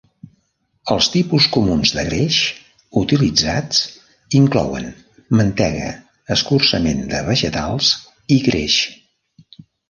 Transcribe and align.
Els 0.93 1.07
tipus 1.15 1.47
comuns 1.57 1.91
de 1.97 2.05
greix 2.07 2.37
utilitzats 3.01 3.83
inclouen 4.39 4.87
mantega, 5.41 5.91
escurçament 6.37 7.05
de 7.13 7.21
vegetals 7.29 7.93
i 8.39 8.41
greix. 8.51 8.81